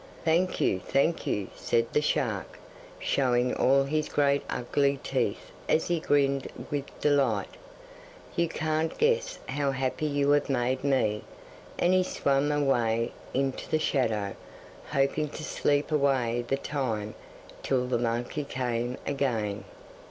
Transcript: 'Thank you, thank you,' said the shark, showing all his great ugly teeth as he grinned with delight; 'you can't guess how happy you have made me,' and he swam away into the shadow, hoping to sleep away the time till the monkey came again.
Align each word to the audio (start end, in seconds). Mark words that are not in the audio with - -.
'Thank 0.25 0.59
you, 0.59 0.79
thank 0.79 1.27
you,' 1.27 1.47
said 1.55 1.85
the 1.93 2.01
shark, 2.01 2.57
showing 2.97 3.53
all 3.53 3.83
his 3.83 4.09
great 4.09 4.41
ugly 4.49 4.99
teeth 5.03 5.51
as 5.69 5.89
he 5.89 5.99
grinned 5.99 6.47
with 6.71 6.85
delight; 6.99 7.55
'you 8.35 8.47
can't 8.49 8.97
guess 8.97 9.37
how 9.49 9.69
happy 9.69 10.07
you 10.07 10.31
have 10.31 10.49
made 10.49 10.83
me,' 10.83 11.23
and 11.77 11.93
he 11.93 12.01
swam 12.01 12.51
away 12.51 13.11
into 13.35 13.69
the 13.69 13.77
shadow, 13.77 14.35
hoping 14.89 15.29
to 15.29 15.43
sleep 15.43 15.91
away 15.91 16.43
the 16.47 16.57
time 16.57 17.13
till 17.61 17.85
the 17.85 17.99
monkey 17.99 18.43
came 18.43 18.97
again. 19.05 19.65